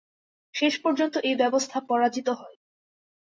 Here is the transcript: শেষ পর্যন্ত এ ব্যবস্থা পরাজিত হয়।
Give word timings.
শেষ 0.55 0.73
পর্যন্ত 0.79 1.15
এ 1.23 1.31
ব্যবস্থা 1.35 1.77
পরাজিত 1.89 2.27
হয়। 2.31 2.57